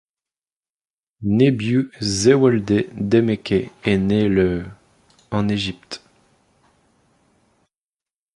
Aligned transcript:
Nebiu 1.21 1.91
Zewolde 2.01 2.87
Demeke 2.97 3.69
est 3.83 3.97
né 3.99 4.27
le 4.27 4.65
en 5.29 5.47
Égypte. 5.47 6.01